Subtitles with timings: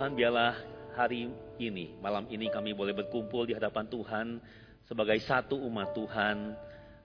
[0.00, 0.56] Tuhan biarlah
[0.96, 1.28] hari
[1.60, 4.40] ini, malam ini kami boleh berkumpul di hadapan Tuhan
[4.88, 6.56] sebagai satu umat Tuhan.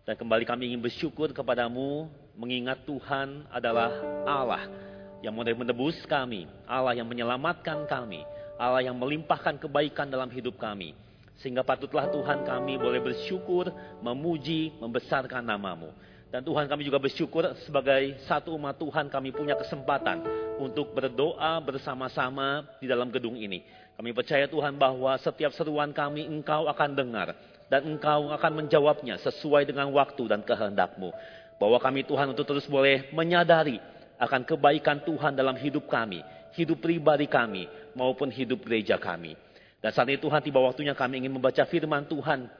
[0.07, 2.08] Dan kembali kami ingin bersyukur kepadamu,
[2.39, 3.92] mengingat Tuhan adalah
[4.23, 4.71] Allah
[5.19, 8.23] yang boleh menebus kami, Allah yang menyelamatkan kami,
[8.55, 10.96] Allah yang melimpahkan kebaikan dalam hidup kami.
[11.43, 15.91] Sehingga patutlah Tuhan kami boleh bersyukur, memuji, membesarkan namamu.
[16.36, 20.20] Dan Tuhan kami juga bersyukur sebagai satu umat Tuhan kami punya kesempatan
[20.59, 23.63] untuk berdoa bersama-sama di dalam gedung ini.
[23.95, 27.31] Kami percaya Tuhan bahwa setiap seruan kami engkau akan dengar.
[27.71, 31.16] Dan engkau akan menjawabnya sesuai dengan waktu dan kehendakmu.
[31.55, 33.80] Bahwa kami Tuhan untuk terus boleh menyadari
[34.20, 36.20] akan kebaikan Tuhan dalam hidup kami.
[36.52, 39.39] Hidup pribadi kami maupun hidup gereja kami.
[39.80, 42.52] Dan saat ini Tuhan tiba waktunya kami ingin membaca firman Tuhan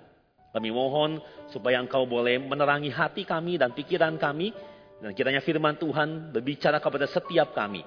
[0.55, 1.19] kami mohon
[1.51, 4.55] supaya engkau boleh menerangi hati kami dan pikiran kami.
[5.03, 7.83] Dan kiranya firman Tuhan berbicara kepada setiap kami.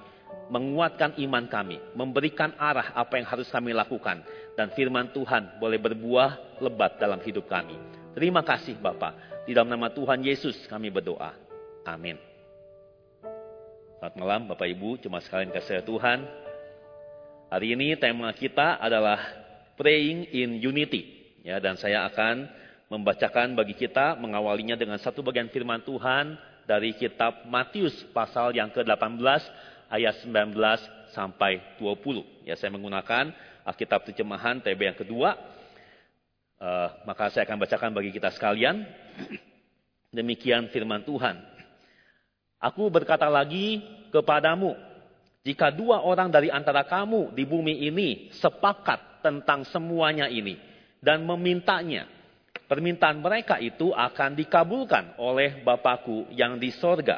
[0.52, 1.80] Menguatkan iman kami.
[1.96, 4.20] Memberikan arah apa yang harus kami lakukan.
[4.52, 7.72] Dan firman Tuhan boleh berbuah lebat dalam hidup kami.
[8.12, 9.48] Terima kasih Bapak.
[9.48, 11.32] Di dalam nama Tuhan Yesus kami berdoa.
[11.88, 12.20] Amin.
[13.96, 16.20] Selamat malam Bapak Ibu, cuma sekalian kasih Tuhan.
[17.48, 19.16] Hari ini tema kita adalah
[19.80, 21.17] Praying in Unity.
[21.46, 22.48] Ya, dan saya akan
[22.88, 29.42] membacakan bagi kita mengawalinya dengan satu bagian firman Tuhan dari kitab Matius pasal yang ke-18
[29.88, 30.56] ayat 19
[31.12, 32.48] sampai 20.
[32.48, 33.32] Ya, saya menggunakan
[33.64, 35.36] Alkitab terjemahan TB yang kedua.
[36.58, 38.82] Uh, maka saya akan bacakan bagi kita sekalian.
[40.16, 41.38] Demikian firman Tuhan.
[42.58, 44.74] Aku berkata lagi kepadamu,
[45.46, 50.58] jika dua orang dari antara kamu di bumi ini sepakat tentang semuanya ini,
[51.02, 52.06] dan memintanya.
[52.68, 57.16] Permintaan mereka itu akan dikabulkan oleh Bapakku yang di sorga.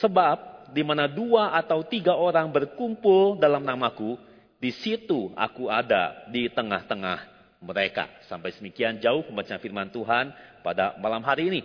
[0.00, 4.16] Sebab di mana dua atau tiga orang berkumpul dalam namaku,
[4.56, 7.28] di situ aku ada di tengah-tengah
[7.60, 8.08] mereka.
[8.24, 10.32] Sampai semikian jauh pembacaan firman Tuhan
[10.64, 11.60] pada malam hari ini.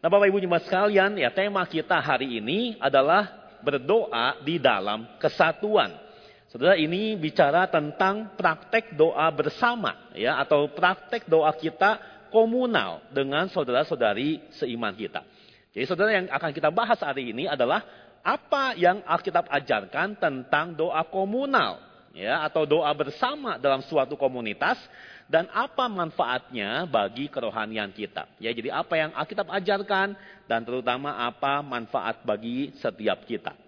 [0.00, 3.28] Nah Bapak Ibu Jemaat sekalian, ya tema kita hari ini adalah
[3.60, 6.07] berdoa di dalam kesatuan.
[6.48, 12.00] Saudara ini bicara tentang praktek doa bersama ya atau praktek doa kita
[12.32, 15.20] komunal dengan saudara-saudari seiman kita.
[15.76, 17.84] Jadi saudara yang akan kita bahas hari ini adalah
[18.24, 21.84] apa yang Alkitab ajarkan tentang doa komunal
[22.16, 24.80] ya atau doa bersama dalam suatu komunitas
[25.28, 28.24] dan apa manfaatnya bagi kerohanian kita.
[28.40, 30.16] Ya, jadi apa yang Alkitab ajarkan
[30.48, 33.67] dan terutama apa manfaat bagi setiap kita.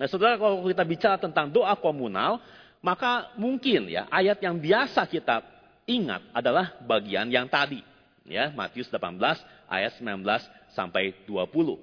[0.00, 2.40] Nah saudara kalau kita bicara tentang doa komunal,
[2.80, 5.44] maka mungkin ya ayat yang biasa kita
[5.84, 7.84] ingat adalah bagian yang tadi.
[8.24, 9.20] Ya, Matius 18
[9.68, 10.24] ayat 19
[10.72, 11.76] sampai 20.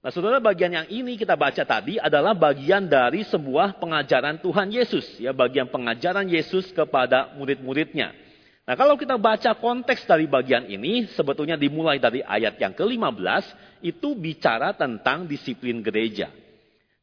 [0.00, 5.20] Nah saudara bagian yang ini kita baca tadi adalah bagian dari sebuah pengajaran Tuhan Yesus.
[5.20, 8.16] Ya, bagian pengajaran Yesus kepada murid-muridnya.
[8.64, 13.44] Nah kalau kita baca konteks dari bagian ini, sebetulnya dimulai dari ayat yang ke-15,
[13.84, 16.47] itu bicara tentang disiplin gereja.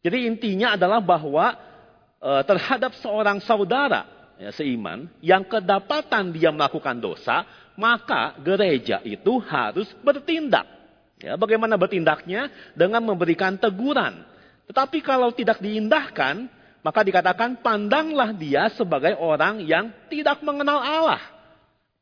[0.05, 1.57] Jadi intinya adalah bahwa
[2.21, 4.05] e, terhadap seorang saudara
[4.37, 7.41] ya, seiman yang kedapatan dia melakukan dosa,
[7.73, 10.69] maka gereja itu harus bertindak.
[11.17, 12.53] Ya, bagaimana bertindaknya?
[12.77, 14.21] Dengan memberikan teguran.
[14.69, 16.53] Tetapi kalau tidak diindahkan,
[16.85, 21.21] maka dikatakan pandanglah dia sebagai orang yang tidak mengenal Allah.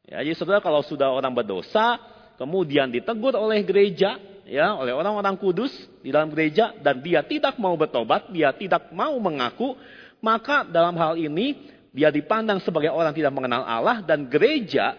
[0.04, 1.96] Ya, jadi saudara kalau sudah orang berdosa,
[2.36, 5.72] kemudian ditegur oleh gereja, ya oleh orang-orang kudus
[6.04, 9.76] di dalam gereja dan dia tidak mau bertobat, dia tidak mau mengaku,
[10.24, 14.98] maka dalam hal ini dia dipandang sebagai orang tidak mengenal Allah dan gereja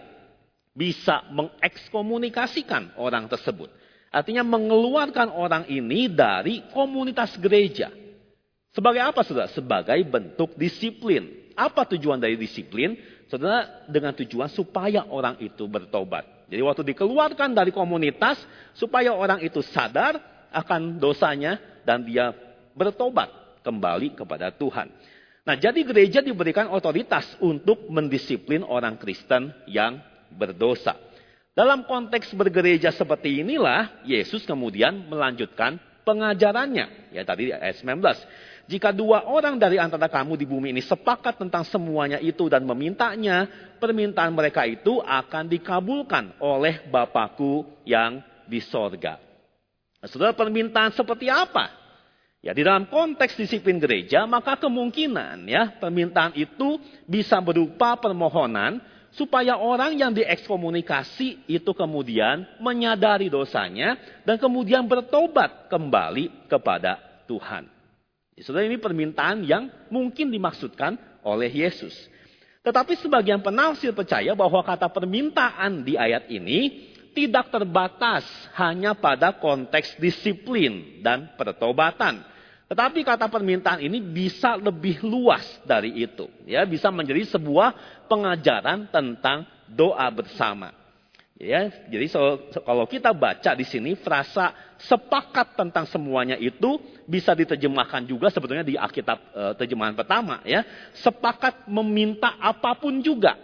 [0.75, 3.71] bisa mengekskomunikasikan orang tersebut.
[4.15, 7.91] Artinya mengeluarkan orang ini dari komunitas gereja.
[8.75, 9.51] Sebagai apa saudara?
[9.51, 11.51] Sebagai bentuk disiplin.
[11.55, 12.99] Apa tujuan dari disiplin?
[13.31, 16.34] Saudara, dengan tujuan supaya orang itu bertobat.
[16.55, 18.39] Jadi waktu dikeluarkan dari komunitas
[18.79, 20.23] supaya orang itu sadar
[20.55, 22.31] akan dosanya dan dia
[22.79, 23.27] bertobat
[23.67, 24.87] kembali kepada Tuhan.
[25.43, 29.99] Nah, jadi gereja diberikan otoritas untuk mendisiplin orang Kristen yang
[30.31, 30.95] berdosa.
[31.59, 37.11] Dalam konteks bergereja seperti inilah Yesus kemudian melanjutkan pengajarannya.
[37.11, 38.01] Ya tadi ayat 19.
[38.65, 43.45] Jika dua orang dari antara kamu di bumi ini sepakat tentang semuanya itu dan memintanya,
[43.77, 49.21] permintaan mereka itu akan dikabulkan oleh Bapakku yang di sorga.
[50.01, 51.85] Nah, saudara permintaan seperti apa?
[52.45, 56.77] Ya di dalam konteks disiplin gereja, maka kemungkinan ya permintaan itu
[57.09, 58.81] bisa berupa permohonan
[59.15, 63.95] supaya orang yang diekskomunikasi itu kemudian menyadari dosanya
[64.27, 66.99] dan kemudian bertobat kembali kepada
[67.31, 67.71] Tuhan.
[68.43, 71.95] Saudara ini permintaan yang mungkin dimaksudkan oleh Yesus.
[72.67, 78.27] Tetapi sebagian penafsir percaya bahwa kata permintaan di ayat ini tidak terbatas
[78.59, 82.34] hanya pada konteks disiplin dan pertobatan.
[82.65, 87.77] Tetapi kata permintaan ini bisa lebih luas dari itu, ya, bisa menjadi sebuah
[88.09, 90.73] pengajaran tentang doa bersama.
[91.35, 96.79] Ya, jadi so, kalau kita baca di sini frasa sepakat tentang semuanya itu
[97.11, 100.63] bisa diterjemahkan juga sebetulnya di Alkitab e, terjemahan pertama ya.
[100.95, 103.35] Sepakat meminta apa pun juga.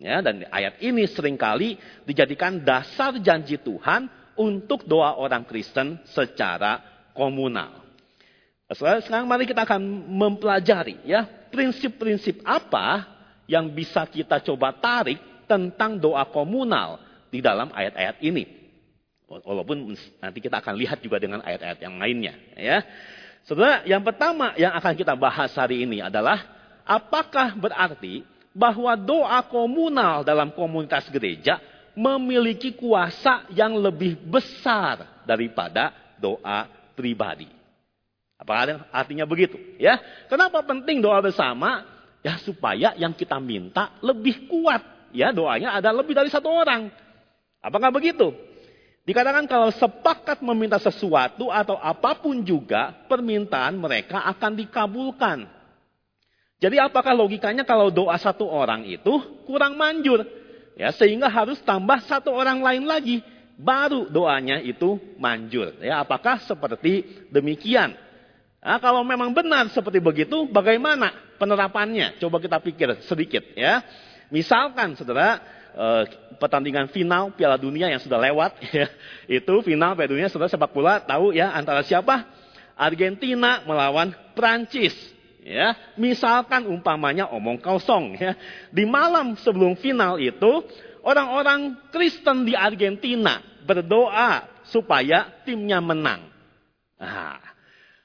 [0.00, 1.76] Ya, dan ayat ini sering kali
[2.08, 6.80] dijadikan dasar janji Tuhan untuk doa orang Kristen secara
[7.12, 7.83] komunal.
[8.72, 13.04] Sekarang mari kita akan mempelajari ya prinsip-prinsip apa
[13.44, 16.96] yang bisa kita coba tarik tentang doa komunal
[17.28, 18.48] di dalam ayat-ayat ini.
[19.28, 22.80] Walaupun nanti kita akan lihat juga dengan ayat-ayat yang lainnya ya.
[23.44, 26.40] Saudara, yang pertama yang akan kita bahas hari ini adalah
[26.88, 28.24] apakah berarti
[28.56, 31.60] bahwa doa komunal dalam komunitas gereja
[31.92, 36.64] memiliki kuasa yang lebih besar daripada doa
[36.96, 37.63] pribadi.
[38.34, 39.56] Apa artinya begitu?
[39.78, 41.86] Ya, kenapa penting doa bersama?
[42.24, 44.80] Ya supaya yang kita minta lebih kuat.
[45.14, 46.90] Ya doanya ada lebih dari satu orang.
[47.62, 48.34] Apakah begitu?
[49.04, 55.44] Dikatakan kalau sepakat meminta sesuatu atau apa pun juga, permintaan mereka akan dikabulkan.
[56.56, 60.24] Jadi apakah logikanya kalau doa satu orang itu kurang manjur?
[60.74, 63.20] Ya, sehingga harus tambah satu orang lain lagi.
[63.54, 65.76] Baru doanya itu manjur.
[65.84, 67.94] Ya, apakah seperti demikian?
[68.64, 72.16] Nah, kalau memang benar seperti begitu, bagaimana penerapannya?
[72.16, 73.84] Coba kita pikir sedikit ya.
[74.32, 75.36] Misalkan saudara,
[75.76, 76.04] eh,
[76.40, 78.88] pertandingan final Piala Dunia yang sudah lewat, ya,
[79.28, 82.24] itu final Piala Dunia saudara sepak bola tahu ya antara siapa?
[82.72, 84.96] Argentina melawan Prancis.
[85.44, 88.32] Ya, misalkan umpamanya omong kosong ya.
[88.72, 90.64] Di malam sebelum final itu
[91.04, 96.32] orang-orang Kristen di Argentina berdoa supaya timnya menang.
[96.96, 97.53] Nah,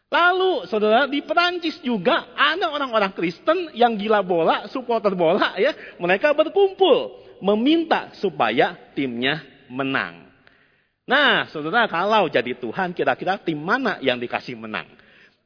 [0.10, 5.72] lalu saudara di Perancis juga ada orang-orang Kristen yang gila bola, supporter bola ya,
[6.02, 10.28] mereka berkumpul meminta supaya timnya menang.
[11.10, 14.86] Nah, saudara kalau jadi Tuhan kira-kira tim mana yang dikasih menang?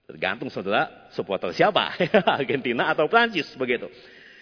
[0.03, 1.95] Tergantung saudara supporter siapa,
[2.39, 3.87] Argentina atau Prancis begitu.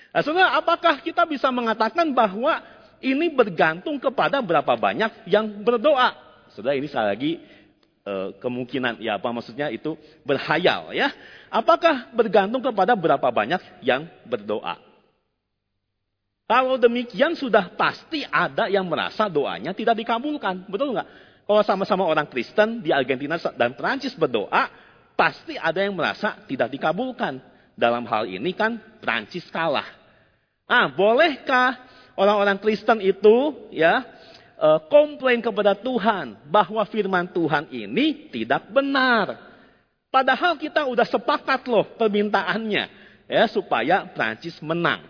[0.10, 2.58] Nah, saudara, apakah kita bisa mengatakan bahwa
[3.02, 6.18] ini bergantung kepada berapa banyak yang berdoa?
[6.52, 7.32] Saudara, ini sekali lagi
[8.02, 11.14] e, kemungkinan, ya apa maksudnya itu berhayal ya.
[11.52, 14.78] Apakah bergantung kepada berapa banyak yang berdoa?
[16.52, 21.08] Kalau demikian sudah pasti ada yang merasa doanya tidak dikabulkan, betul nggak?
[21.48, 24.68] Kalau sama-sama orang Kristen di Argentina dan Prancis berdoa,
[25.16, 27.40] pasti ada yang merasa tidak dikabulkan.
[27.72, 29.88] Dalam hal ini kan Prancis kalah.
[30.68, 31.76] Ah, bolehkah
[32.20, 34.04] orang-orang Kristen itu ya
[34.62, 39.50] eh, komplain kepada Tuhan bahwa firman Tuhan ini tidak benar?
[40.14, 42.84] Padahal kita udah sepakat loh permintaannya
[43.32, 45.08] ya supaya Prancis menang.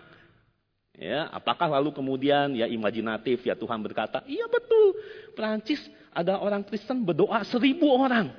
[0.92, 4.94] Ya, apakah lalu kemudian ya imajinatif ya Tuhan berkata, iya betul,
[5.34, 5.82] Prancis
[6.14, 8.30] ada orang Kristen berdoa seribu orang.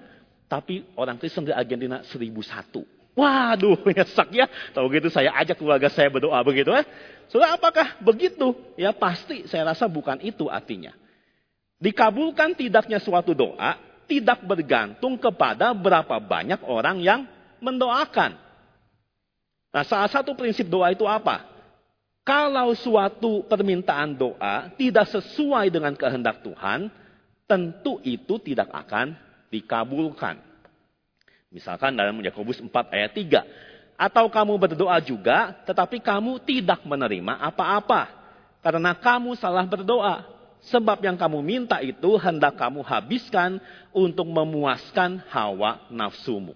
[0.48, 2.86] Tapi orang Kristen di Argentina seribu satu.
[3.14, 4.46] Waduh, nyesek ya.
[4.72, 6.86] Tahu gitu saya ajak keluarga saya berdoa begitu ya.
[7.28, 8.54] Sudah apakah begitu?
[8.78, 10.94] Ya pasti saya rasa bukan itu artinya.
[11.84, 13.76] Dikabulkan tidaknya suatu doa
[14.08, 17.28] tidak bergantung kepada berapa banyak orang yang
[17.60, 18.40] mendoakan.
[19.76, 21.44] Nah salah satu prinsip doa itu apa?
[22.24, 26.88] Kalau suatu permintaan doa tidak sesuai dengan kehendak Tuhan,
[27.44, 29.20] tentu itu tidak akan
[29.52, 30.40] dikabulkan.
[31.52, 34.00] Misalkan dalam Yakobus 4 ayat 3.
[34.00, 38.10] Atau kamu berdoa juga, tetapi kamu tidak menerima apa-apa.
[38.64, 40.33] Karena kamu salah berdoa.
[40.72, 43.60] Sebab yang kamu minta itu hendak kamu habiskan
[43.92, 46.56] untuk memuaskan hawa nafsumu.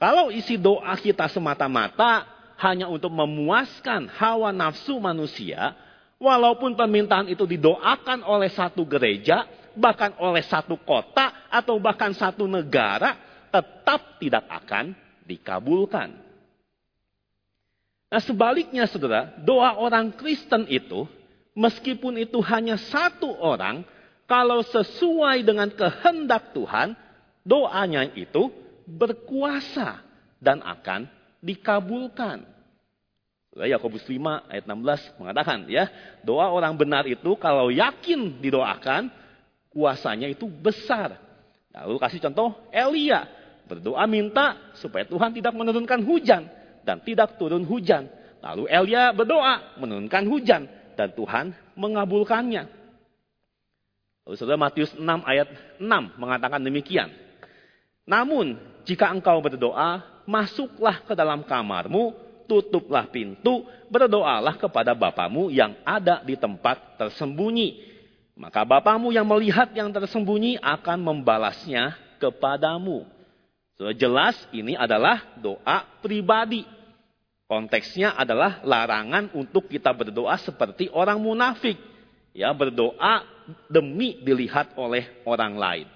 [0.00, 2.26] Kalau isi doa kita semata-mata
[2.58, 5.76] hanya untuk memuaskan hawa nafsu manusia,
[6.18, 9.46] walaupun permintaan itu didoakan oleh satu gereja,
[9.78, 13.14] bahkan oleh satu kota atau bahkan satu negara
[13.54, 14.98] tetap tidak akan
[15.30, 16.10] dikabulkan.
[18.10, 21.06] Nah sebaliknya saudara, doa orang Kristen itu
[21.54, 23.82] meskipun itu hanya satu orang,
[24.30, 26.94] kalau sesuai dengan kehendak Tuhan,
[27.42, 28.50] doanya itu
[28.86, 30.02] berkuasa
[30.38, 31.10] dan akan
[31.42, 32.46] dikabulkan.
[33.50, 35.90] Yakobus 5 ayat 16 mengatakan ya,
[36.22, 39.10] doa orang benar itu kalau yakin didoakan
[39.74, 41.18] kuasanya itu besar.
[41.74, 43.26] Lalu kasih contoh Elia.
[43.66, 46.46] Berdoa minta supaya Tuhan tidak menurunkan hujan.
[46.80, 48.08] dan tidak turun hujan.
[48.40, 50.64] Lalu Elia berdoa menurunkan hujan
[51.00, 52.68] dan Tuhan mengabulkannya.
[54.28, 55.48] Lalu saudara Matius 6 ayat
[55.80, 57.08] 6 mengatakan demikian.
[58.04, 62.12] Namun jika engkau berdoa, masuklah ke dalam kamarmu,
[62.44, 67.88] tutuplah pintu, berdoalah kepada Bapamu yang ada di tempat tersembunyi.
[68.36, 73.08] Maka Bapamu yang melihat yang tersembunyi akan membalasnya kepadamu.
[73.80, 76.68] So, jelas ini adalah doa pribadi.
[77.50, 81.74] Konteksnya adalah larangan untuk kita berdoa seperti orang munafik.
[82.30, 83.26] Ya, berdoa
[83.66, 85.86] demi dilihat oleh orang lain.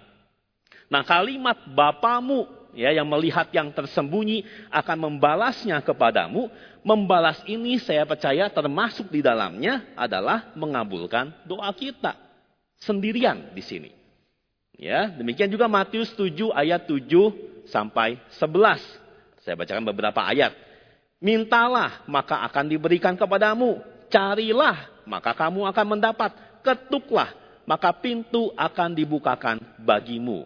[0.90, 6.50] Nah, kalimat Bapamu ya yang melihat yang tersembunyi akan membalasnya kepadamu.
[6.82, 12.18] Membalas ini saya percaya termasuk di dalamnya adalah mengabulkan doa kita
[12.82, 13.90] sendirian di sini.
[14.74, 18.82] Ya, demikian juga Matius 7 ayat 7 sampai 11.
[19.46, 20.73] Saya bacakan beberapa ayat.
[21.24, 23.80] Mintalah, maka akan diberikan kepadamu.
[24.12, 26.36] Carilah, maka kamu akan mendapat.
[26.60, 27.32] Ketuklah,
[27.64, 30.44] maka pintu akan dibukakan bagimu.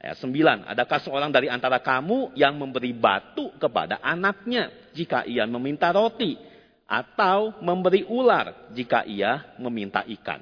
[0.00, 5.92] Ayat 9, adakah seorang dari antara kamu yang memberi batu kepada anaknya jika ia meminta
[5.92, 6.40] roti?
[6.88, 10.40] Atau memberi ular jika ia meminta ikan?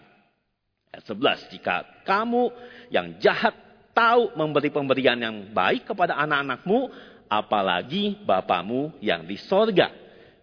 [0.94, 2.54] Ayat 11, jika kamu
[2.94, 3.58] yang jahat
[3.90, 6.94] tahu memberi pemberian yang baik kepada anak-anakmu,
[7.28, 9.92] apalagi Bapamu yang di sorga.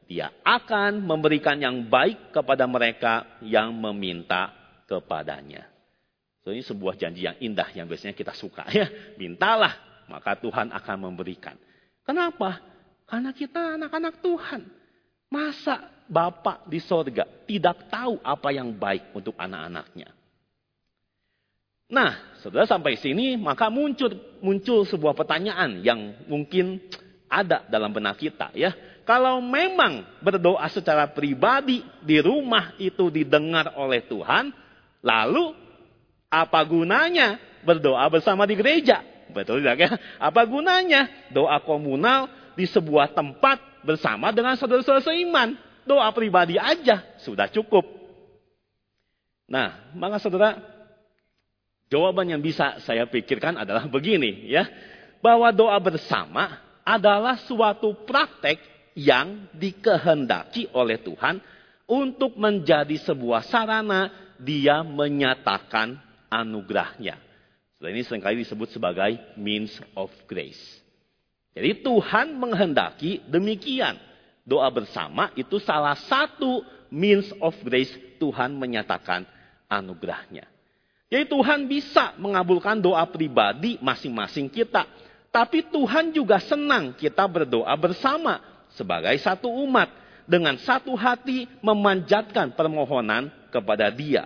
[0.05, 4.53] Dia akan memberikan yang baik kepada mereka yang meminta
[4.85, 5.65] kepadanya.
[6.45, 8.85] So, ini sebuah janji yang indah yang biasanya kita suka ya.
[9.17, 11.57] Mintalah, maka Tuhan akan memberikan.
[12.05, 12.61] Kenapa?
[13.09, 14.61] Karena kita anak-anak Tuhan.
[15.33, 20.13] Masa Bapak di sorga tidak tahu apa yang baik untuk anak-anaknya?
[21.85, 26.81] Nah, saudara sampai sini maka muncul muncul sebuah pertanyaan yang mungkin
[27.29, 28.73] ada dalam benak kita ya.
[29.05, 34.49] Kalau memang berdoa secara pribadi di rumah itu didengar oleh Tuhan,
[35.05, 35.53] lalu
[36.25, 39.05] apa gunanya berdoa bersama di gereja?
[39.29, 39.89] Betul tidak ya?
[40.17, 45.53] Apa gunanya doa komunal di sebuah tempat bersama dengan saudara-saudara seiman?
[45.85, 47.85] Doa pribadi aja sudah cukup.
[49.45, 50.57] Nah, maka saudara
[51.89, 54.65] Jawaban yang bisa saya pikirkan adalah begini ya.
[55.21, 58.61] Bahwa doa bersama adalah suatu praktek
[58.93, 61.41] yang dikehendaki oleh Tuhan
[61.89, 65.97] untuk menjadi sebuah sarana dia menyatakan
[66.29, 67.17] anugerahnya.
[67.85, 70.61] ini sering kali disebut sebagai means of grace.
[71.53, 73.97] Jadi Tuhan menghendaki demikian.
[74.45, 79.25] Doa bersama itu salah satu means of grace Tuhan menyatakan
[79.69, 80.54] anugerahnya.
[81.05, 84.89] Jadi Tuhan bisa mengabulkan doa pribadi masing-masing kita.
[85.29, 88.41] Tapi Tuhan juga senang kita berdoa bersama
[88.73, 89.91] sebagai satu umat.
[90.25, 94.25] Dengan satu hati memanjatkan permohonan kepada dia.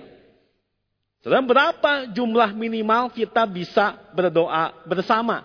[1.20, 5.44] Saudara, berapa jumlah minimal kita bisa berdoa bersama?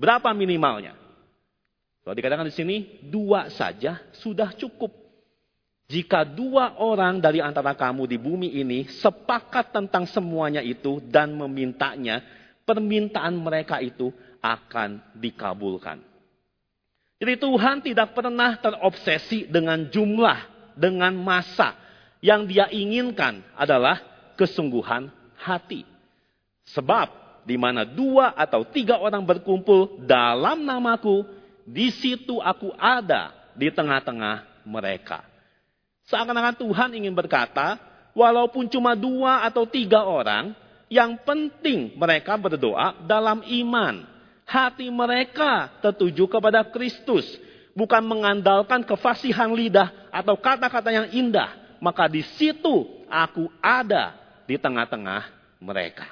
[0.00, 0.96] Berapa minimalnya?
[2.00, 5.07] Kalau dikatakan di sini, dua saja sudah cukup.
[5.88, 12.20] Jika dua orang dari antara kamu di bumi ini sepakat tentang semuanya itu dan memintanya,
[12.68, 14.12] permintaan mereka itu
[14.44, 16.04] akan dikabulkan.
[17.16, 20.38] Jadi Tuhan tidak pernah terobsesi dengan jumlah,
[20.76, 21.72] dengan masa.
[22.20, 23.96] Yang dia inginkan adalah
[24.36, 25.08] kesungguhan
[25.40, 25.88] hati.
[26.68, 31.24] Sebab di mana dua atau tiga orang berkumpul dalam namaku,
[31.64, 35.37] di situ aku ada di tengah-tengah mereka.
[36.08, 37.76] Seakan-akan Tuhan ingin berkata,
[38.16, 40.56] walaupun cuma dua atau tiga orang,
[40.88, 44.08] yang penting mereka berdoa dalam iman.
[44.48, 47.28] Hati mereka tertuju kepada Kristus.
[47.76, 51.52] Bukan mengandalkan kefasihan lidah atau kata-kata yang indah.
[51.78, 54.16] Maka di situ aku ada
[54.48, 55.28] di tengah-tengah
[55.60, 56.08] mereka.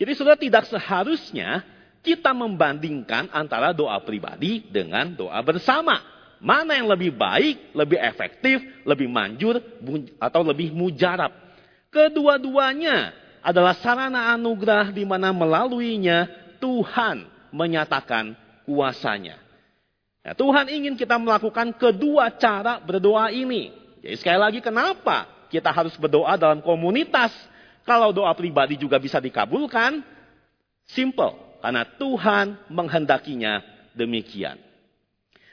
[0.00, 1.60] Jadi sudah tidak seharusnya
[2.00, 6.00] kita membandingkan antara doa pribadi dengan doa bersama.
[6.40, 9.60] Mana yang lebih baik, lebih efektif, lebih manjur,
[10.16, 11.28] atau lebih mujarab.
[11.92, 13.12] Kedua-duanya
[13.44, 18.32] adalah sarana anugerah di mana melaluinya Tuhan menyatakan
[18.64, 19.36] kuasanya.
[20.24, 23.72] Ya, Tuhan ingin kita melakukan kedua cara berdoa ini.
[24.00, 27.32] Jadi sekali lagi kenapa kita harus berdoa dalam komunitas?
[27.84, 30.04] Kalau doa pribadi juga bisa dikabulkan,
[30.88, 31.36] simple.
[31.60, 33.60] Karena Tuhan menghendakinya
[33.92, 34.69] demikian.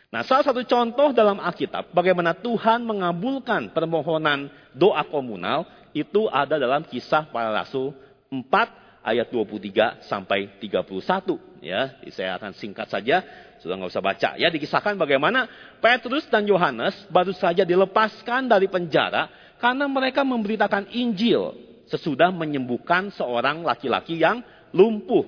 [0.07, 6.87] Nah, salah satu contoh dalam Alkitab bagaimana Tuhan mengabulkan permohonan doa komunal itu ada dalam
[6.87, 7.91] kisah para rasul
[8.31, 11.59] 4 ayat 23 sampai 31.
[11.59, 13.23] ya saya akan singkat saja,
[13.59, 14.29] sudah nggak usah baca.
[14.39, 15.47] Ya dikisahkan bagaimana
[15.83, 19.27] Petrus dan Yohanes baru saja dilepaskan dari penjara
[19.59, 21.51] karena mereka memberitakan Injil
[21.91, 25.23] sesudah menyembuhkan seorang laki-laki yang lumpuh.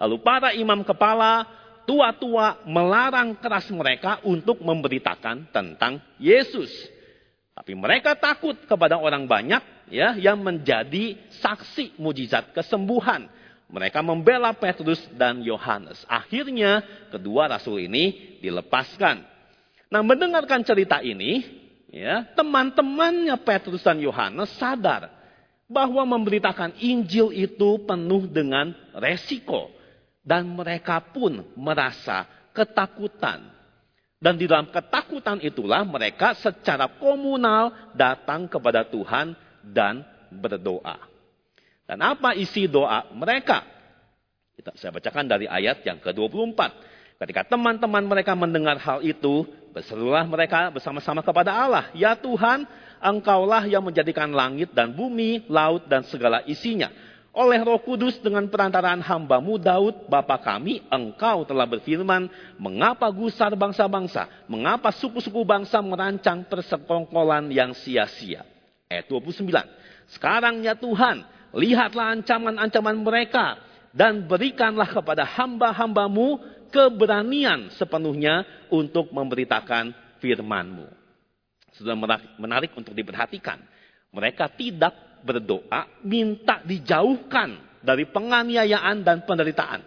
[0.00, 1.44] Lalu para imam kepala,
[1.90, 6.70] tua-tua melarang keras mereka untuk memberitakan tentang Yesus.
[7.50, 13.26] Tapi mereka takut kepada orang banyak ya yang menjadi saksi mujizat kesembuhan.
[13.66, 16.06] Mereka membela Petrus dan Yohanes.
[16.06, 19.26] Akhirnya kedua rasul ini dilepaskan.
[19.90, 21.42] Nah, mendengarkan cerita ini,
[21.90, 25.10] ya, teman-temannya Petrus dan Yohanes sadar
[25.66, 29.79] bahwa memberitakan Injil itu penuh dengan resiko
[30.20, 33.60] dan mereka pun merasa ketakutan
[34.20, 39.32] dan di dalam ketakutan itulah mereka secara komunal datang kepada Tuhan
[39.64, 41.08] dan berdoa.
[41.88, 43.64] Dan apa isi doa mereka?
[44.52, 46.60] Kita, saya bacakan dari ayat yang ke-24.
[47.16, 51.88] Ketika teman-teman mereka mendengar hal itu, berserulah mereka bersama-sama kepada Allah.
[51.96, 52.68] Ya Tuhan,
[53.00, 56.92] Engkaulah yang menjadikan langit dan bumi, laut dan segala isinya
[57.30, 62.26] oleh roh kudus dengan perantaraan hambamu Daud, Bapa kami, engkau telah berfirman,
[62.58, 68.42] mengapa gusar bangsa-bangsa, mengapa suku-suku bangsa merancang persekongkolan yang sia-sia.
[68.90, 69.46] Ayat 29.
[70.10, 71.22] Sekarang ya Tuhan,
[71.54, 73.62] lihatlah ancaman-ancaman mereka,
[73.94, 80.86] dan berikanlah kepada hamba-hambamu keberanian sepenuhnya untuk memberitakan firmanmu.
[81.74, 81.94] Sudah
[82.38, 83.62] menarik untuk diperhatikan.
[84.10, 89.80] Mereka tidak berdoa minta dijauhkan dari penganiayaan dan penderitaan.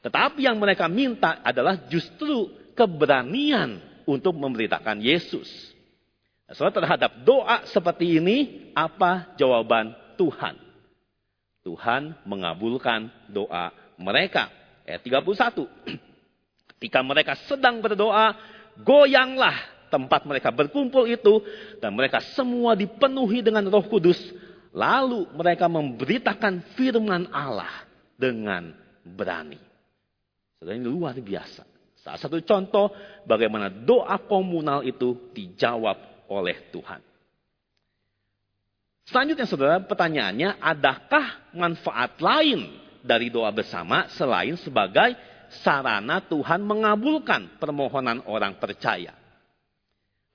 [0.00, 5.48] Tetapi yang mereka minta adalah justru keberanian untuk memberitakan Yesus.
[6.46, 10.54] Nah, soal terhadap doa seperti ini, apa jawaban Tuhan?
[11.66, 14.46] Tuhan mengabulkan doa mereka.
[14.86, 15.66] Ayat 31.
[16.78, 18.38] Ketika mereka sedang berdoa,
[18.78, 19.58] goyanglah
[19.90, 21.42] tempat mereka berkumpul itu
[21.82, 24.18] dan mereka semua dipenuhi dengan Roh Kudus
[24.76, 27.88] Lalu mereka memberitakan firman Allah
[28.20, 28.76] dengan
[29.08, 29.56] berani.
[30.60, 31.64] Saudara ini luar biasa.
[32.04, 32.92] Salah satu contoh
[33.24, 37.00] bagaimana doa komunal itu dijawab oleh Tuhan.
[39.08, 42.68] Selanjutnya saudara pertanyaannya adakah manfaat lain
[43.00, 45.16] dari doa bersama selain sebagai
[45.64, 49.14] sarana Tuhan mengabulkan permohonan orang percaya.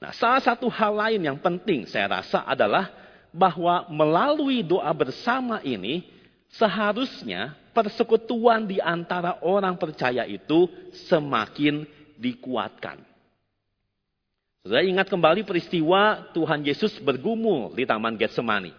[0.01, 2.89] Nah salah satu hal lain yang penting saya rasa adalah
[3.31, 6.03] bahwa melalui doa bersama ini
[6.51, 10.67] seharusnya persekutuan di antara orang percaya itu
[11.07, 11.87] semakin
[12.19, 12.99] dikuatkan.
[14.61, 18.69] Saudara ingat kembali peristiwa Tuhan Yesus bergumul di Taman Getsemani.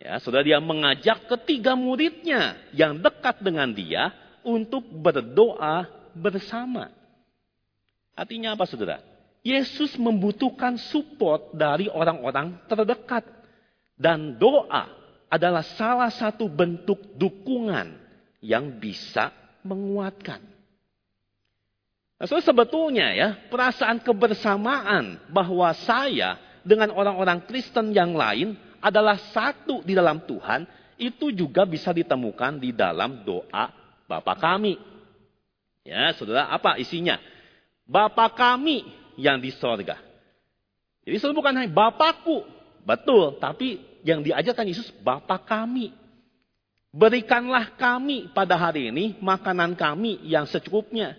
[0.00, 6.88] Ya, saudara dia mengajak ketiga muridnya yang dekat dengan dia untuk berdoa bersama.
[8.16, 9.04] Artinya apa saudara?
[9.44, 13.28] Yesus membutuhkan support dari orang-orang terdekat.
[13.96, 14.92] Dan doa
[15.32, 17.96] adalah salah satu bentuk dukungan
[18.44, 19.32] yang bisa
[19.66, 20.38] menguatkan.
[22.16, 29.84] Nah, so sebetulnya ya, perasaan kebersamaan bahwa saya dengan orang-orang Kristen yang lain adalah satu
[29.84, 30.64] di dalam Tuhan,
[30.96, 33.68] itu juga bisa ditemukan di dalam doa
[34.06, 34.78] Bapa kami.
[35.84, 37.20] Ya, saudara, apa isinya?
[37.84, 38.86] Bapa kami
[39.20, 40.00] yang di sorga.
[41.04, 42.42] Jadi saudara bukan hanya Bapakku,
[42.86, 45.90] Betul, tapi yang diajarkan Yesus Bapa kami.
[46.94, 51.18] Berikanlah kami pada hari ini makanan kami yang secukupnya.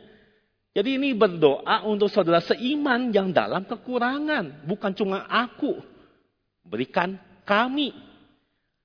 [0.72, 4.64] Jadi ini berdoa untuk saudara seiman yang dalam kekurangan.
[4.64, 5.84] Bukan cuma aku.
[6.64, 7.92] Berikan kami.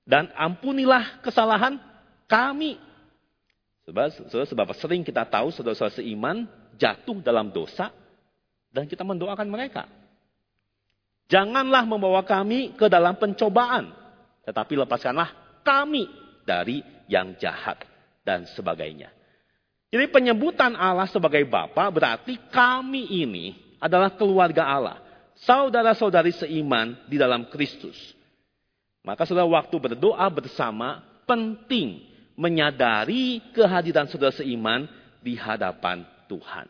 [0.03, 1.79] Dan ampunilah kesalahan
[2.27, 2.75] kami.
[3.87, 7.95] Sebab, sebab, sebab sering kita tahu saudara-saudara seiman jatuh dalam dosa.
[8.73, 9.87] Dan kita mendoakan mereka.
[11.31, 13.89] Janganlah membawa kami ke dalam pencobaan,
[14.43, 16.05] tetapi lepaskanlah kami
[16.43, 17.79] dari yang jahat
[18.23, 19.11] dan sebagainya.
[19.93, 24.97] Jadi penyebutan Allah sebagai Bapa berarti kami ini adalah keluarga Allah.
[25.43, 27.97] Saudara-saudari seiman di dalam Kristus.
[29.03, 31.99] Maka saudara waktu berdoa bersama penting
[32.33, 34.87] menyadari kehadiran saudara seiman
[35.21, 36.65] di hadapan Tuhan.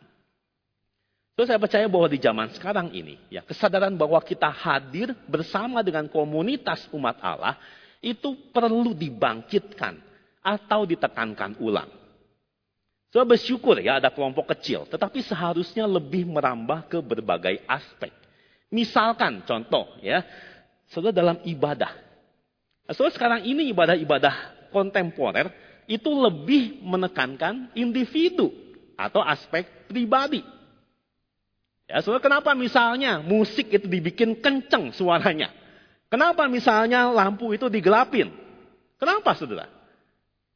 [1.34, 6.06] So, saya percaya bahwa di zaman sekarang ini, ya kesadaran bahwa kita hadir bersama dengan
[6.06, 7.58] komunitas umat Allah
[7.98, 9.98] itu perlu dibangkitkan
[10.38, 11.90] atau ditekankan ulang.
[13.10, 18.14] So, bersyukur ya ada kelompok kecil, tetapi seharusnya lebih merambah ke berbagai aspek.
[18.70, 20.22] Misalkan contoh ya,
[20.90, 21.94] saudara dalam ibadah.
[22.94, 25.50] Saudara sekarang ini ibadah-ibadah kontemporer
[25.90, 28.54] itu lebih menekankan individu
[28.94, 30.42] atau aspek pribadi.
[31.84, 35.52] Ya, saudara, kenapa misalnya musik itu dibikin kenceng suaranya?
[36.08, 38.32] Kenapa misalnya lampu itu digelapin?
[38.96, 39.68] Kenapa saudara?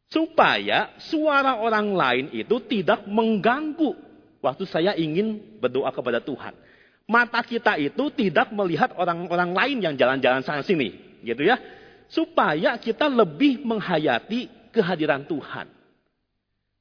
[0.08, 3.92] Supaya suara orang lain itu tidak mengganggu
[4.40, 6.56] waktu saya ingin berdoa kepada Tuhan.
[7.04, 11.60] Mata kita itu tidak melihat orang-orang lain yang jalan-jalan sana sini, gitu ya.
[12.08, 15.68] Supaya kita lebih menghayati kehadiran Tuhan.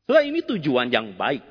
[0.07, 1.43] Saudara, ini tujuan yang baik.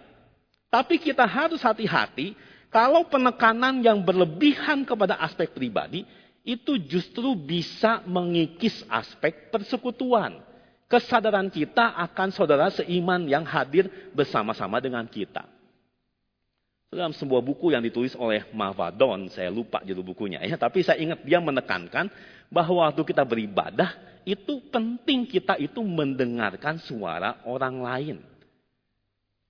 [0.72, 2.32] Tapi kita harus hati-hati
[2.68, 6.04] kalau penekanan yang berlebihan kepada aspek pribadi
[6.46, 10.46] itu justru bisa mengikis aspek persekutuan
[10.86, 15.46] kesadaran kita akan saudara seiman yang hadir bersama-sama dengan kita.
[16.86, 21.26] Dalam sebuah buku yang ditulis oleh Mavadon, saya lupa judul bukunya ya, tapi saya ingat
[21.26, 22.06] dia menekankan
[22.46, 23.90] bahwa waktu kita beribadah
[24.22, 28.16] itu penting kita itu mendengarkan suara orang lain.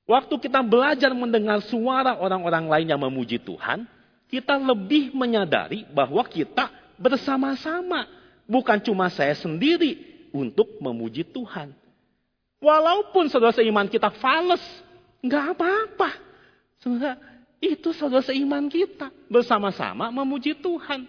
[0.07, 3.91] Waktu kita belajar mendengar suara orang-orang lain yang memuji Tuhan,
[4.31, 8.07] kita lebih menyadari bahwa kita bersama-sama,
[8.47, 11.73] bukan cuma saya sendiri, untuk memuji Tuhan.
[12.61, 14.61] Walaupun saudara seiman kita fales,
[15.25, 16.11] nggak apa-apa.
[16.81, 17.17] Saudara,
[17.59, 21.09] itu saudara seiman kita bersama-sama memuji Tuhan.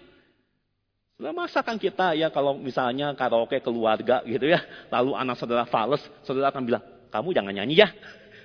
[1.16, 6.48] Saudara masakan kita ya kalau misalnya karaoke keluarga gitu ya, lalu anak saudara fales, saudara
[6.48, 7.88] akan bilang, kamu jangan nyanyi ya.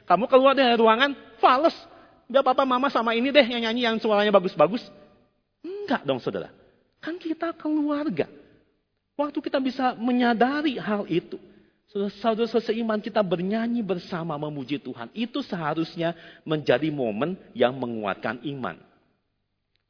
[0.03, 1.75] Kamu keluar dari ruangan, fales.
[2.27, 4.83] Biar papa mama sama ini deh yang nyanyi yang suaranya bagus-bagus.
[5.63, 6.51] Enggak dong saudara.
[7.03, 8.27] Kan kita keluarga.
[9.13, 11.37] Waktu kita bisa menyadari hal itu.
[11.93, 15.13] Saudara-saudara seiman kita bernyanyi bersama memuji Tuhan.
[15.13, 18.81] Itu seharusnya menjadi momen yang menguatkan iman.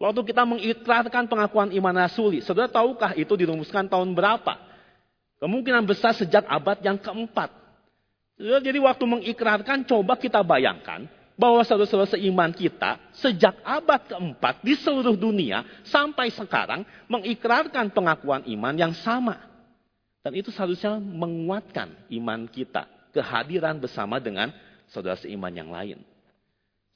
[0.04, 2.43] Waktu kita mengikrarkan pengakuan iman rasuli.
[2.43, 4.60] Saudara tahukah itu dirumuskan tahun berapa?
[5.39, 7.62] Kemungkinan besar sejak abad yang keempat.
[8.38, 15.17] Jadi waktu mengikrarkan coba kita bayangkan bahwa saudara-saudara seiman kita sejak abad keempat di seluruh
[15.17, 19.38] dunia sampai sekarang mengikrarkan pengakuan iman yang sama.
[20.24, 22.89] Dan itu seharusnya menguatkan iman kita.
[23.13, 24.50] Kehadiran bersama dengan
[24.89, 26.02] saudara seiman yang lain.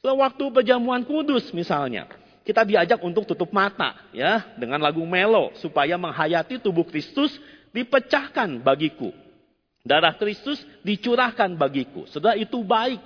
[0.02, 2.10] Sewaktu perjamuan kudus misalnya.
[2.42, 7.36] Kita diajak untuk tutup mata ya dengan lagu melo supaya menghayati tubuh Kristus
[7.76, 9.12] dipecahkan bagiku.
[9.88, 12.04] Darah Kristus dicurahkan bagiku.
[12.12, 13.00] Saudara itu baik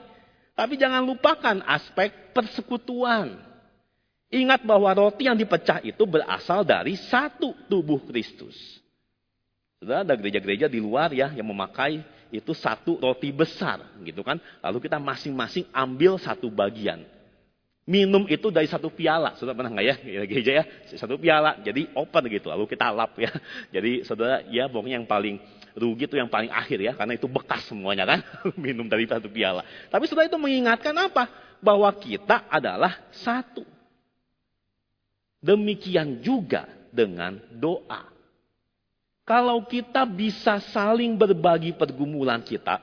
[0.62, 3.40] tapi jangan lupakan aspek persekutuan.
[4.32, 8.56] Ingat bahwa roti yang dipecah itu berasal dari satu tubuh Kristus.
[9.82, 14.40] Sudah ada gereja-gereja di luar ya yang memakai itu satu roti besar gitu kan.
[14.64, 17.04] Lalu kita masing-masing ambil satu bagian.
[17.84, 19.36] Minum itu dari satu piala.
[19.36, 19.96] Sudah pernah nggak ya
[20.30, 20.64] gereja ya?
[20.96, 21.60] Satu piala.
[21.60, 22.48] Jadi open gitu.
[22.48, 23.34] Lalu kita lap ya.
[23.76, 25.42] Jadi saudara ya pokoknya yang paling
[25.76, 28.20] rugi itu yang paling akhir ya, karena itu bekas semuanya kan,
[28.64, 29.64] minum dari satu piala.
[29.88, 31.28] Tapi setelah itu mengingatkan apa?
[31.62, 33.64] Bahwa kita adalah satu.
[35.42, 38.12] Demikian juga dengan doa.
[39.26, 42.82] Kalau kita bisa saling berbagi pergumulan kita,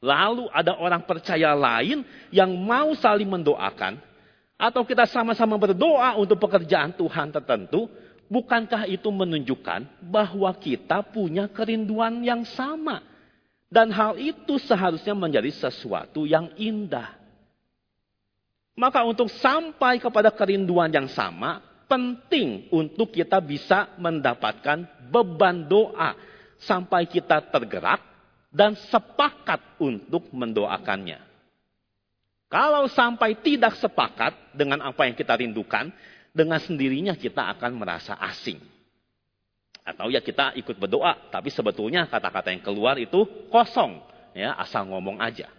[0.00, 4.00] lalu ada orang percaya lain yang mau saling mendoakan,
[4.60, 7.88] atau kita sama-sama berdoa untuk pekerjaan Tuhan tertentu,
[8.30, 13.02] Bukankah itu menunjukkan bahwa kita punya kerinduan yang sama?
[13.66, 17.18] Dan hal itu seharusnya menjadi sesuatu yang indah.
[18.78, 21.58] Maka untuk sampai kepada kerinduan yang sama,
[21.90, 26.14] penting untuk kita bisa mendapatkan beban doa.
[26.62, 27.98] Sampai kita tergerak
[28.54, 31.18] dan sepakat untuk mendoakannya.
[32.50, 35.94] Kalau sampai tidak sepakat dengan apa yang kita rindukan,
[36.30, 38.58] dengan sendirinya kita akan merasa asing.
[39.82, 43.98] Atau ya kita ikut berdoa, tapi sebetulnya kata-kata yang keluar itu kosong,
[44.36, 45.50] ya asal ngomong aja.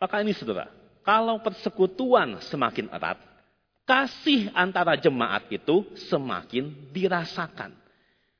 [0.00, 0.72] Maka ini saudara,
[1.04, 3.20] kalau persekutuan semakin erat,
[3.84, 7.76] kasih antara jemaat itu semakin dirasakan.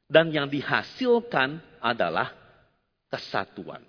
[0.04, 2.32] Dan yang dihasilkan adalah
[3.08, 3.80] kesatuan.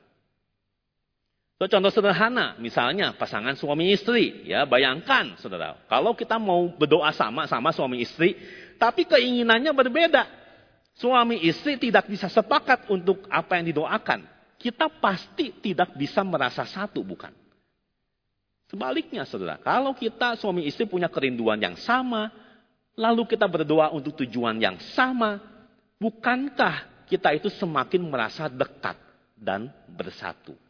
[1.55, 7.47] So, contoh sederhana, misalnya pasangan suami istri, ya bayangkan, saudara, kalau kita mau berdoa sama
[7.47, 8.35] sama suami istri,
[8.75, 10.27] tapi keinginannya berbeda,
[10.99, 14.27] suami istri tidak bisa sepakat untuk apa yang didoakan,
[14.59, 17.31] kita pasti tidak bisa merasa satu, bukan?
[18.67, 22.35] Sebaliknya, saudara, kalau kita suami istri punya kerinduan yang sama,
[22.99, 25.39] lalu kita berdoa untuk tujuan yang sama,
[26.03, 28.99] bukankah kita itu semakin merasa dekat
[29.39, 30.64] dan bersatu?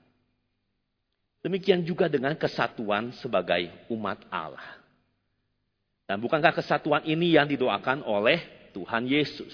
[1.46, 4.82] Demikian juga dengan kesatuan sebagai umat Allah.
[6.10, 8.42] Dan bukankah kesatuan ini yang didoakan oleh
[8.74, 9.54] Tuhan Yesus?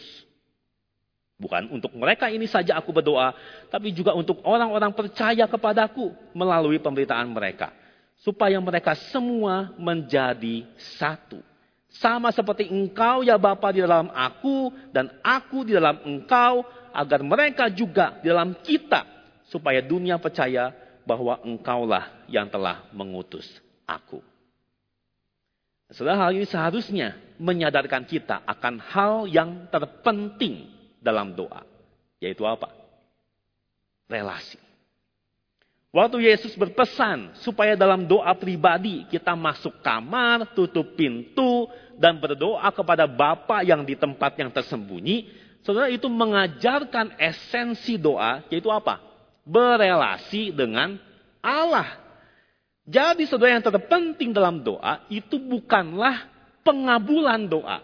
[1.36, 3.36] Bukan untuk mereka ini saja aku berdoa,
[3.68, 7.76] tapi juga untuk orang-orang percaya kepadaku melalui pemberitaan mereka.
[8.24, 10.64] Supaya mereka semua menjadi
[10.96, 11.44] satu.
[11.92, 16.64] Sama seperti engkau ya Bapa di dalam aku dan aku di dalam engkau,
[16.96, 19.04] agar mereka juga di dalam kita.
[19.52, 23.48] Supaya dunia percaya bahwa engkaulah yang telah mengutus
[23.86, 24.22] aku.
[25.92, 30.72] Setelah hal ini seharusnya menyadarkan kita akan hal yang terpenting
[31.04, 31.68] dalam doa.
[32.24, 32.72] Yaitu apa?
[34.08, 34.56] Relasi.
[35.92, 41.68] Waktu Yesus berpesan supaya dalam doa pribadi kita masuk kamar, tutup pintu,
[42.00, 45.28] dan berdoa kepada Bapa yang di tempat yang tersembunyi,
[45.68, 49.11] saudara itu mengajarkan esensi doa, yaitu apa?
[49.52, 50.96] Berelasi dengan
[51.44, 52.00] Allah.
[52.88, 56.24] Jadi saudara yang terpenting dalam doa itu bukanlah
[56.64, 57.84] pengabulan doa.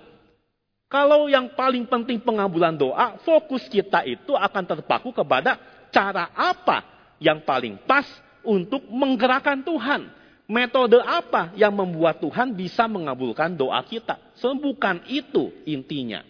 [0.88, 5.60] Kalau yang paling penting pengabulan doa, fokus kita itu akan terpaku kepada
[5.92, 6.88] cara apa
[7.20, 8.08] yang paling pas
[8.48, 10.08] untuk menggerakkan Tuhan.
[10.48, 14.16] Metode apa yang membuat Tuhan bisa mengabulkan doa kita?
[14.40, 16.24] Bukan itu intinya.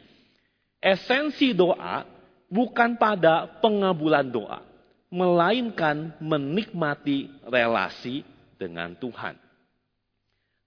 [0.81, 2.01] Esensi doa
[2.49, 4.65] bukan pada pengabulan doa,
[5.07, 8.27] melainkan menikmati relasi
[8.59, 9.39] dengan Tuhan.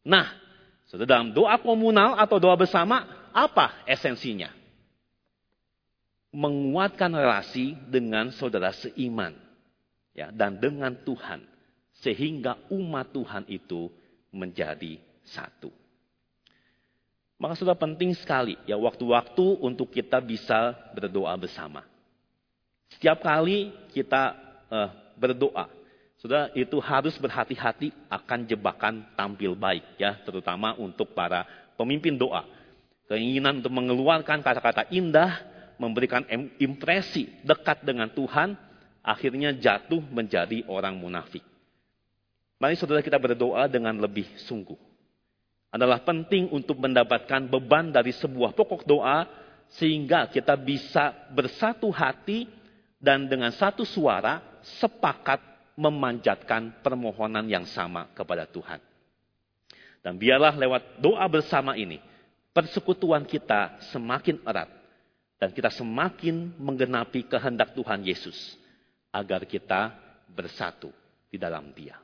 [0.00, 0.32] Nah,
[1.04, 4.50] dalam doa komunal atau doa bersama, apa esensinya?
[6.30, 9.34] Menguatkan relasi dengan saudara seiman
[10.14, 11.42] ya dan dengan Tuhan
[12.00, 13.90] sehingga umat Tuhan itu
[14.30, 15.74] menjadi satu.
[17.40, 21.89] Maka sudah penting sekali ya waktu-waktu untuk kita bisa berdoa bersama.
[22.96, 24.34] Setiap kali kita
[24.70, 25.70] uh, berdoa,
[26.18, 31.46] sudah itu harus berhati-hati akan jebakan tampil baik ya, terutama untuk para
[31.78, 32.44] pemimpin doa
[33.10, 35.42] keinginan untuk mengeluarkan kata-kata indah,
[35.82, 36.22] memberikan
[36.62, 38.54] impresi dekat dengan Tuhan,
[39.02, 41.42] akhirnya jatuh menjadi orang munafik.
[42.62, 44.78] Mari saudara kita berdoa dengan lebih sungguh.
[45.74, 49.26] Adalah penting untuk mendapatkan beban dari sebuah pokok doa,
[49.74, 52.46] sehingga kita bisa bersatu hati
[53.00, 55.40] dan dengan satu suara sepakat
[55.74, 58.78] memanjatkan permohonan yang sama kepada Tuhan.
[60.04, 61.96] Dan biarlah lewat doa bersama ini,
[62.52, 64.68] persekutuan kita semakin erat
[65.40, 68.36] dan kita semakin menggenapi kehendak Tuhan Yesus
[69.08, 69.96] agar kita
[70.28, 70.92] bersatu
[71.32, 71.96] di dalam Dia.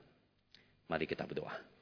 [0.88, 1.75] Mari kita berdoa.